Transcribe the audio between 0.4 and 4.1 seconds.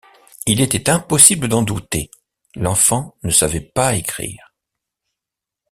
Il était impossible d’en douter; l’enfant ne savait pas